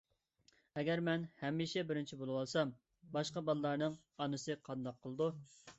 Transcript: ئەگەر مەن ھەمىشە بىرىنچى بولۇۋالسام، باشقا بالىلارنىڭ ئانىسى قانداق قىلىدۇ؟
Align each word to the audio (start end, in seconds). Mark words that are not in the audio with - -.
ئەگەر 0.81 1.01
مەن 1.09 1.27
ھەمىشە 1.41 1.83
بىرىنچى 1.91 2.19
بولۇۋالسام، 2.23 2.75
باشقا 3.19 3.47
بالىلارنىڭ 3.53 4.03
ئانىسى 4.17 4.63
قانداق 4.71 5.03
قىلىدۇ؟ 5.05 5.33